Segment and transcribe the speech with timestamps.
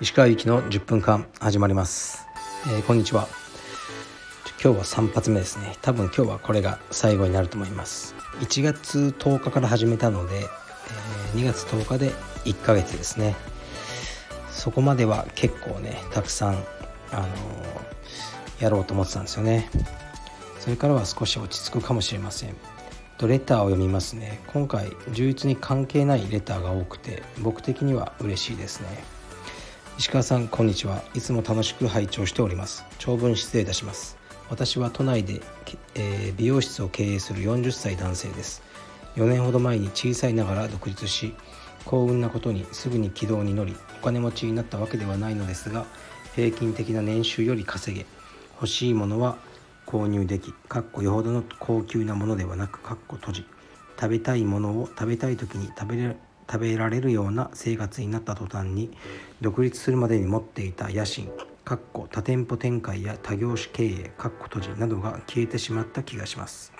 [0.00, 2.26] 石川由紀の10分間始まります、
[2.66, 3.26] えー、こんにちは。
[4.62, 5.78] 今日は3発目ですね。
[5.80, 8.14] 多分今日はこれが最後になると思います。
[8.40, 12.10] 1月10日から始めたので、えー、2月10日で
[12.44, 13.34] 1ヶ月ですね。
[14.50, 16.54] そこまでは結構ねたくさん
[17.12, 19.70] あのー、やろうと思ってたんですよね。
[20.60, 22.73] それからは少し落ち着くかもしれません。
[23.18, 24.40] とレターを読みますね。
[24.52, 28.88] 今回充実に関係ないレターが多くて僕的には嬉しいですね。
[29.98, 31.02] 石川さんこんにちは。
[31.14, 32.84] いつも楽しく拝聴しております。
[32.98, 34.16] 長文失礼いたします。
[34.50, 35.40] 私は都内で、
[35.94, 38.62] えー、美容室を経営する40歳男性です。
[39.16, 41.34] 4年ほど前に小さいながら独立し
[41.84, 45.86] 幸運なことにすぐに軌道に乗りお金持ちになったわけではないのですが
[46.34, 48.06] 平均的な年収より稼げ
[48.56, 49.36] 欲しいものは
[49.86, 53.46] 購入できかっこよほどの高級なものではなくかっこ閉じ
[54.00, 56.16] 食べたいものを食べたい時に食べれ
[56.50, 58.90] 食べられるような生活になった途端に
[59.40, 61.30] 独立するまでに持っていた野心
[61.64, 66.72] かっこ多店舗展開や多業種経営かっこ閉じなどが消えてしまった気がします。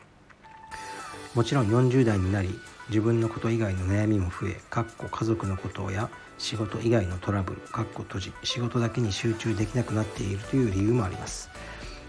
[1.35, 2.51] もちろん40代になり
[2.91, 11.51] 自分のこと以外の悩みも増えかっこ家族のことや仕事以外のトラブルかっこ閉じ仕事だけに集中できなくなっているという理由もあります。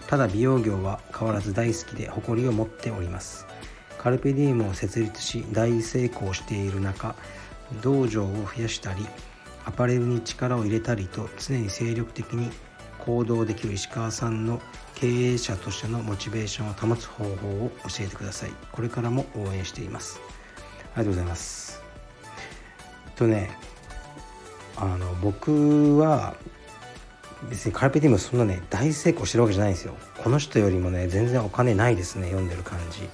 [0.08, 3.46] ただ美容業は変わらず大好きで誇りを持っております。
[3.98, 7.16] カルペディウムを設立し大成功している中
[7.82, 9.08] 道場を増やしたり
[9.66, 12.52] アパレルに力を入れたりと常に精力的に
[13.00, 14.62] 行動できる石川さんの
[14.94, 18.52] 経営者としてのモチベーションを保つ方法を教えてください。
[18.72, 20.20] これからも応援しています。
[20.96, 21.82] ありがとうございます。
[23.16, 23.58] とね
[24.78, 26.36] あの僕は
[27.50, 29.96] 別にカルペディウムそんなね大成功してるわけじゃないんですよ。
[30.24, 33.10] この人よりもね全然お金ないですね読んでる感じ。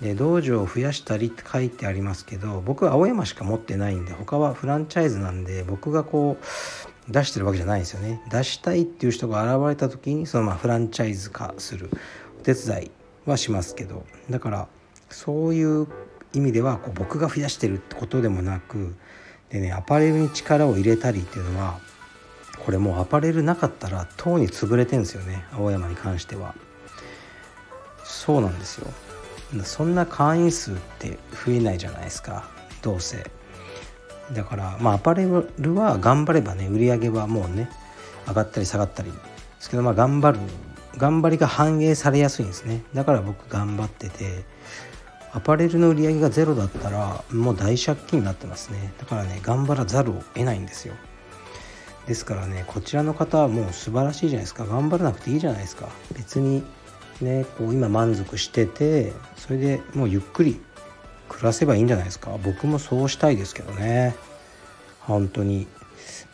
[0.00, 8.22] で道場を増やしたりって書いてありますけど僕は青山しか持ってないんで他はフランチャイズなんで僕がこう出してるわけじゃないんですよね。
[8.30, 11.90] 出したいっていう人が現れた時にそのまあフランチャイズ化する
[12.38, 12.90] お手伝い
[13.26, 14.04] はしますけど。
[14.30, 14.68] だから
[15.10, 15.86] そういう
[16.32, 18.94] 意味ではこう僕が増やしてるってことでもなく
[19.50, 21.80] でねアパレルに力を入れたりっていうのは
[22.70, 26.54] これもうアパレルなかったらとうに潰れてんですよね青山に関しては。
[28.04, 28.86] そうなんですよ。
[29.64, 32.48] そんな会員数って増えないじゃないですか
[32.80, 33.28] どうせ。
[34.32, 35.24] だからまあアパレ
[35.58, 37.68] ルは頑張ればね売り上げはもうね
[38.28, 39.18] 上がったり下がったりで
[39.58, 40.38] すけどまあ頑張る
[40.96, 42.84] 頑張りが反映されやすいんですね。
[42.94, 44.44] だから僕頑張ってて
[45.32, 48.92] アパレルの売り上げがゼロだったらもう大借金になってますね。
[49.00, 50.94] だからね頑張らざるを得ないんですよ。
[52.10, 54.64] ですからねこちらの方はもう素晴らしいじゃないですか。
[54.64, 55.88] 頑張らなくていいじゃないですか。
[56.16, 56.64] 別に
[57.20, 60.60] ねこう今満足しててそれでもうゆっくり
[61.28, 62.36] 暮らせばいいんじゃないですか。
[62.42, 64.16] 僕もそうしたいですけどね。
[64.98, 65.68] 本当に。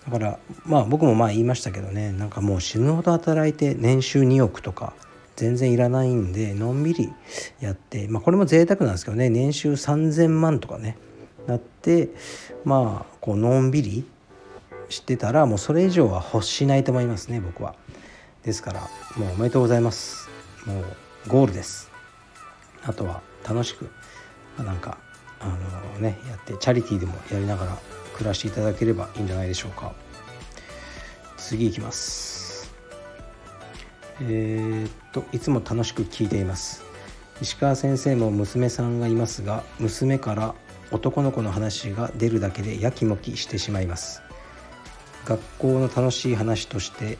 [0.06, 4.94] だからまあ僕もまあ言いましたけどねなんかもう死ぬほど働いて年収2億とか
[5.34, 7.12] 全然いらないんでのんびり
[7.60, 10.97] やってまあこれも贅沢なんですけどね年収3,000万とかね
[11.47, 12.08] なって
[12.64, 14.06] まあこうのんびり
[14.88, 17.74] してたらもうそれ以上は欲しないと思いますね僕は。
[18.42, 18.80] ですから
[19.16, 20.28] もうおめでとうございます。
[20.66, 20.84] もう
[21.28, 21.91] ゴールです。
[22.84, 23.91] あとは楽しく
[24.58, 24.98] なんか
[25.41, 27.78] あのねやってチャリティーでもやりながら
[28.14, 29.92] 暮らしていただければいいんじゃないでしょうか。
[31.36, 32.72] 次いきます。
[34.22, 36.84] えー、っといつも楽しく聞いています。
[37.42, 40.54] 石川先生も娘さんがいますが娘から
[40.91, 44.22] 男の子の話が出るだけでやきもきしてしまいます。
[45.26, 47.19] 学校の楽しい話として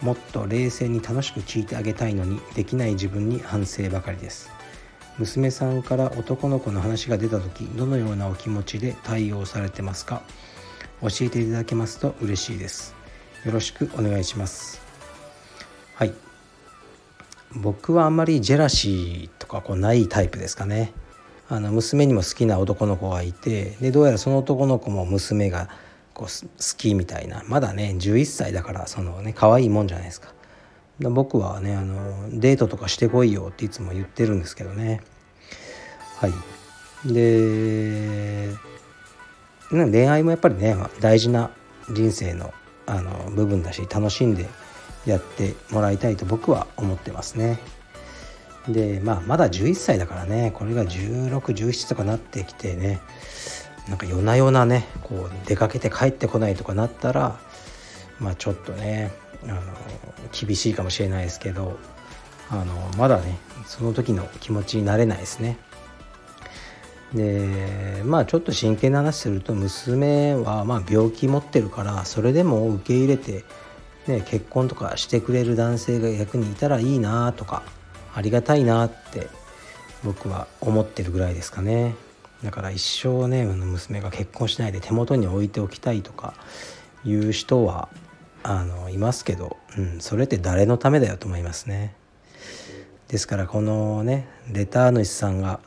[0.00, 4.50] もっと冷静に楽しく聞いてあげたいのにできない自分に反省ばかりです。
[5.18, 10.22] 娘さんから男の子の話が出た時どのようなお気持ちで対応されてますか？
[11.00, 12.94] 教えていただけますと嬉しいです。
[13.44, 14.82] よろしくお願いします。
[15.94, 16.12] はい。
[17.54, 20.92] 僕はあんまりジェラシーとかこうないタイプですかね。
[21.48, 25.70] あの娘にも好きな男の子がいてでどうやらその男の子も娘が
[26.16, 27.44] こう好きみたいな。
[27.46, 30.32] まだね11歳だからそのね可愛いもんじゃないですか。
[30.98, 35.02] 僕はねあのデートとかしてこいよっていつも言ってるんですけどね。
[36.16, 36.32] はい。
[37.12, 38.54] で
[39.70, 41.50] 恋愛もやっぱりね大事な
[41.92, 42.54] 人生の
[42.86, 44.48] あの部分だし楽しんで
[45.04, 47.58] やってもらいたいと僕は思ってますね。
[48.68, 53.02] でまあまだ11歳だからねこれが1617とかなってきてね。
[53.88, 57.38] なんか夜な夜なねこう出かけて帰ってこないとかなったら
[58.18, 59.12] まあちょっとね
[59.44, 59.62] あの
[60.32, 61.78] 厳しいかもしれないですけど
[62.50, 65.58] あのまだねその時の気持ちになれないですね。
[67.14, 73.44] でまあちょっと真剣な話すると娘はま病気持ってるからそれでも受け入れて、
[74.08, 77.62] ね、結婚とかしてくれる男性が役にいたらいいなとか
[78.12, 79.28] ありがたいなって
[80.02, 81.94] 僕は思ってるぐらいですかね。
[82.42, 86.34] だから一生ね娘が結婚しないで手元に置いておきたいとか
[87.04, 87.88] いう人は
[88.42, 91.94] あのいますけど、うん、それって誰のためだよと思いますね。
[93.08, 95.60] ですからこのねレター主さんが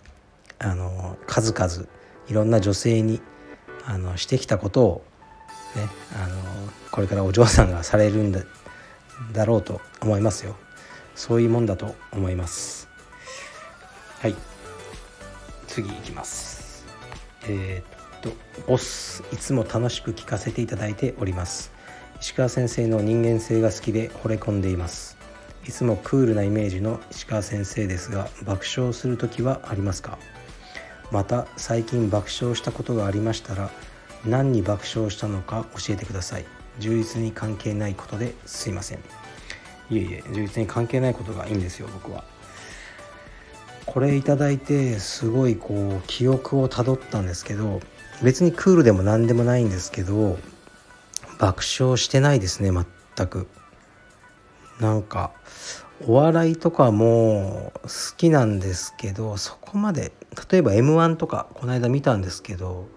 [0.60, 1.88] あの数々
[2.30, 3.22] いろんな女性に
[3.86, 5.04] あのしてきたことを
[5.76, 6.36] ねあの
[6.92, 8.42] これからお嬢さんがされるんだ
[9.34, 10.56] だろうと思いますよ。
[11.16, 12.88] そういうもんだと思います。
[14.22, 14.36] はい。
[15.68, 16.59] 次いきます。
[17.52, 18.32] えー、っと
[18.68, 21.72] ボスいつも楽しく聞かせていただいております。
[22.22, 25.18] 石川先生の人間性が好きで惚れ込んでいます。
[25.66, 30.20] いつもクールなイメージの石川先生ですが爆笑する時はありますか？
[31.12, 33.72] また最近爆笑したことがありましたら
[34.26, 36.46] 何に爆笑したのか教えてください。
[36.80, 39.00] 充実に関係ないことですいません。
[39.90, 42.24] いえいえ充実に関係ないことがいいんですよ僕は。
[43.90, 47.82] これいただいてすごいこう記憶をたどったんですけど
[48.22, 50.38] 別にクールでも何でもないんですけど
[51.40, 53.48] 爆笑してないですね全く。
[54.80, 55.32] なんか
[56.06, 60.14] お笑いとかも好きなんですけどそこまで
[60.52, 62.88] 例えば m 1とかこの間見たんですけど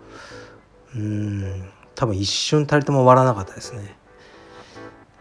[0.94, 3.96] うん多分一瞬たりとも笑わなかったですね。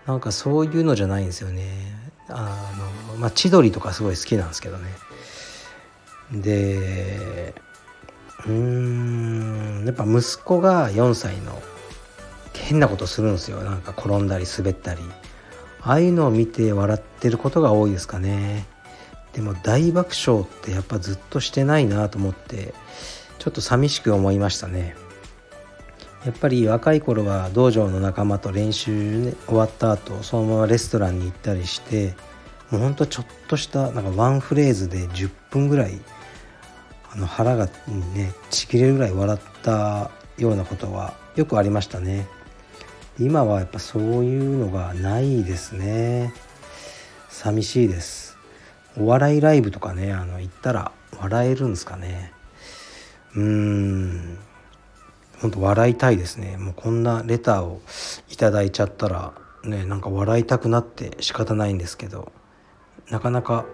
[0.05, 1.95] なんかそういうのじゃないんですよね。
[2.27, 2.73] あ
[3.13, 4.89] のまあ千鳥とかすごい好きなんですけどね。
[6.31, 7.53] で
[8.45, 11.61] うーんやっぱ息子が4歳の
[12.53, 13.61] 変なことするんですよ。
[13.61, 15.01] なんか転んだり滑ったり。
[15.83, 18.67] ああいうのを見て笑ってることが多いですかね。
[19.33, 22.73] でも大爆笑ってやっぱずっとしてないなと思って
[23.39, 24.95] ちょっと寂しく思いましたね。
[26.25, 32.13] やっぱり若い頃は道場の仲間と練習、ね、終わった後そのままレストランに行ったりして
[32.69, 35.99] もうほんとちょっとしたなんかワンフレーズで10分ぐらい
[37.13, 37.67] あの腹が
[38.13, 42.27] ねちぎれるぐらい笑ったようなことはよくありましたね。
[43.19, 46.33] 今はやっぱそういうのがないですね。
[47.29, 48.37] 寂しいです。
[48.97, 52.33] お笑いライブとかねあの行ったら笑えるんですかね。
[53.35, 54.37] うーん。
[55.41, 56.57] 本当笑いたいですね。
[56.57, 57.81] もうこんなレターを
[58.29, 62.31] いただいちゃったらねなんか笑いたくなって仕方ないんですけど
[63.09, 63.65] なかなか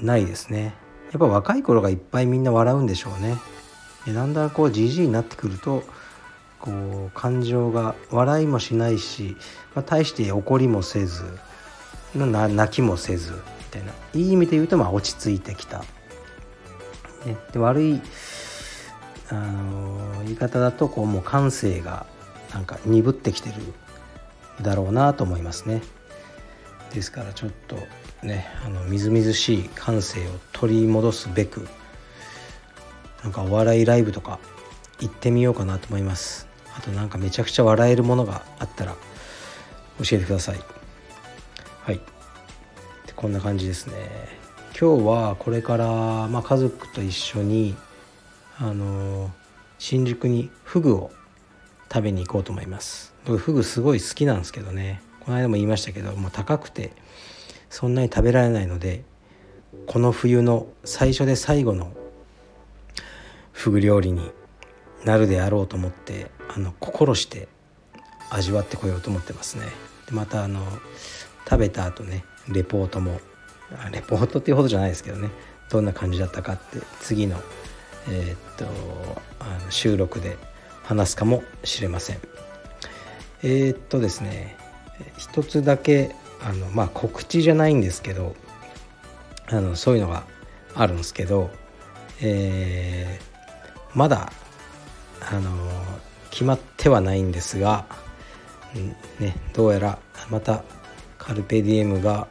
[0.00, 0.74] ないですね。
[1.14, 3.36] やっぱ若い頃がいっぱいみんな笑うんでしょうね
[4.12, 5.84] だんだんこうじじいになってくると
[6.58, 9.36] こう感情が笑いもしないし、
[9.76, 11.22] まあ、大して怒りもせず
[12.16, 13.38] 泣きもせずみ
[13.70, 15.84] たいないい意味で言うとまあ落ち着いてきた。
[17.24, 18.00] ね、で悪い
[19.30, 22.06] あの言い方だとこうもう感性が
[22.52, 23.54] なんか鈍ってきてる
[24.62, 25.82] だろうなと思いますね。
[26.94, 27.76] ですからちょっと
[28.22, 31.66] ねあのみずみずしい感性を取り戻すべく
[33.22, 34.38] なんかお笑いライブとか
[35.00, 36.46] 行ってみようかなと思います。
[36.76, 38.92] あとなんかめちゃくちゃ笑えるものがあったら
[40.02, 40.60] 教えてください。
[41.82, 42.00] はい。
[43.16, 43.94] こんな感じですね。
[44.78, 45.86] 今日はこれから、
[46.28, 47.76] まあ、家族と一緒に
[48.58, 49.30] あの
[49.78, 51.12] 新宿にフグを
[51.92, 53.14] 食べに行こうと思います。
[53.24, 55.00] 僕フグすごい好きなんですけどね。
[55.24, 56.92] この間も言いましたけどもう高くて
[57.70, 59.04] そんなに食べられないので
[59.86, 61.92] この冬の最初で最後の
[63.52, 64.30] フグ料理に
[65.04, 67.48] なるであろうと思ってあの心して
[68.30, 69.66] 味わってこようと思ってますね。
[70.06, 70.60] でまたあの
[71.48, 73.20] 食べた後ねレポートも
[73.92, 75.30] レポートっていうほどじゃないですけどね
[75.70, 77.40] どんな感じだったかって次の
[78.08, 78.66] えー、っと
[79.40, 80.36] あの収録で
[80.82, 82.18] 話すかもしれません。
[83.42, 84.56] えー、っとですね
[85.16, 88.34] 一つだけあのまあ告知じゃないんですけど
[89.46, 90.24] あのそういうのが
[90.74, 91.50] あるんですけど、
[92.20, 94.32] えー、まだ
[95.20, 95.50] あの
[96.30, 97.86] 決まってはないんですが、
[99.20, 99.98] ね、どうやら
[100.30, 100.64] また
[101.18, 102.28] カルペディエムが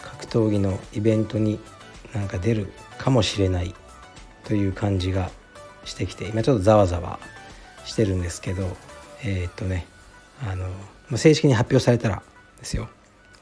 [0.00, 1.58] 格闘技のイベントに
[2.14, 3.74] なんか出るかもしれない
[4.44, 5.30] という感じが
[5.84, 7.18] してきて今ちょっとざわざわ
[7.84, 8.76] してるんですけど
[9.24, 9.86] えー、っとね
[10.42, 10.66] あの
[11.14, 12.22] 正式に発表されたら
[12.58, 12.88] ですよ。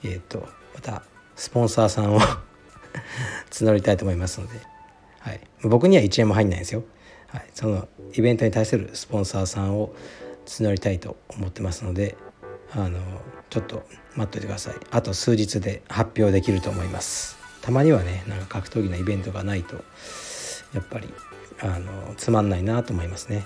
[0.02, 1.02] えー、とまた
[1.35, 2.21] スポンサーさんを
[3.50, 4.61] 募りたいと思いますので、
[5.21, 6.85] はい、僕には1円も入んないんですよ。
[7.28, 9.94] はい、そのイベントに対するスポンサーさんを
[10.47, 12.16] 募りたいと思ってますので
[12.73, 13.00] あの
[13.50, 13.83] ちょっと
[14.14, 14.75] 待っといてください。
[14.90, 17.37] あと数日で発表できると思います。
[17.62, 19.76] たまにはねなんか格闘技のイベントがないと
[20.75, 21.09] やっぱり
[21.61, 23.44] あのつまんないなと思いますね。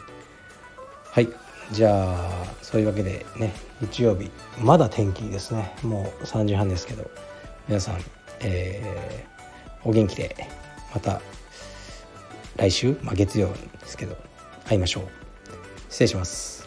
[1.12, 1.28] はい。
[1.72, 5.74] じゃあそういうわけでね日曜日まだ天気ですね。
[5.82, 7.10] もう3時半ですけど
[7.68, 8.00] 皆さん、
[8.40, 10.34] えー、お元気で
[10.94, 11.20] また
[12.56, 14.16] 来週、まあ、月曜ですけど
[14.64, 15.04] 会いましょう。
[15.90, 16.57] 失礼します。